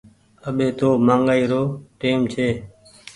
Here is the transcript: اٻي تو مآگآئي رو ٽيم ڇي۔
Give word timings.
اٻي 0.47 0.67
تو 0.79 0.89
مآگآئي 1.05 1.43
رو 1.51 1.61
ٽيم 1.99 2.19
ڇي۔ 2.31 2.47